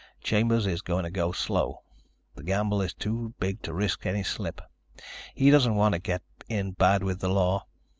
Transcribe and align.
Chambers 0.23 0.65
is 0.65 0.81
going 0.81 1.03
to 1.03 1.11
go 1.11 1.31
slow. 1.31 1.83
The 2.33 2.41
gamble 2.41 2.81
is 2.81 2.91
too 2.95 3.35
big 3.39 3.61
to 3.61 3.71
risk 3.71 4.07
any 4.07 4.23
slip. 4.23 4.59
He 5.35 5.51
doesn't 5.51 5.75
want 5.75 5.93
to 5.93 5.99
get 5.99 6.23
in 6.49 6.71
bad 6.71 7.03
with 7.03 7.19
the 7.19 7.29
law. 7.29 7.65